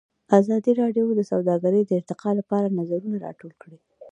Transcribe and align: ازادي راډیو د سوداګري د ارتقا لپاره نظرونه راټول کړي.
ازادي 0.39 0.71
راډیو 0.81 1.07
د 1.15 1.21
سوداګري 1.31 1.81
د 1.83 1.91
ارتقا 1.99 2.29
لپاره 2.39 2.73
نظرونه 2.79 3.15
راټول 3.25 3.51
کړي. 3.61 3.77